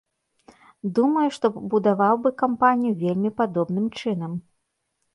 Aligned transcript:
Думаю, 0.99 1.25
што 1.35 1.45
будаваў 1.75 2.19
бы 2.25 2.29
кампанію 2.41 2.97
вельмі 3.05 3.35
падобным 3.43 3.85
чынам. 4.01 4.31